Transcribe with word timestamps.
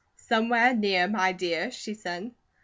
"Somewhere 0.17 0.73
near, 0.75 1.07
my 1.07 1.31
dear," 1.31 1.69
she 1.69 1.93
said. 1.93 2.31